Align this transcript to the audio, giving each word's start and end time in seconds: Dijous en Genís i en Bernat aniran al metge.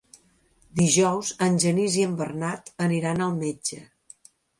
Dijous 0.77 1.33
en 1.47 1.59
Genís 1.63 1.97
i 2.03 2.05
en 2.05 2.15
Bernat 2.21 2.71
aniran 2.87 3.21
al 3.27 3.37
metge. 3.43 3.79